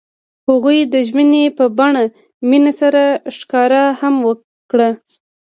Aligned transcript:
هغوی 0.47 0.79
د 0.93 0.95
ژمنې 1.07 1.43
په 1.57 1.65
بڼه 1.77 2.03
مینه 2.49 2.71
سره 2.81 3.03
ښکاره 3.37 3.83
هم 3.99 4.15
کړه. 4.71 4.89